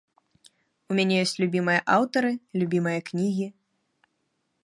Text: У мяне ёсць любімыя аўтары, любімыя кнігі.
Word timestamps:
У 0.93 0.95
мяне 0.99 1.15
ёсць 1.25 1.33
любімыя 1.43 1.81
аўтары, 1.97 2.31
любімыя 2.61 2.99
кнігі. 3.09 3.47